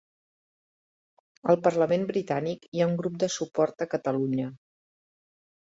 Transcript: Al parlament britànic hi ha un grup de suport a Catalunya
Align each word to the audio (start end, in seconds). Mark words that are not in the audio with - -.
Al 1.53 1.59
parlament 1.67 2.07
britànic 2.13 2.67
hi 2.71 2.81
ha 2.81 2.89
un 2.93 2.97
grup 3.03 3.23
de 3.25 3.31
suport 3.37 3.87
a 3.87 3.89
Catalunya 3.95 4.53